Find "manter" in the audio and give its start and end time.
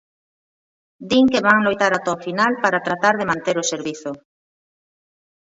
3.31-3.55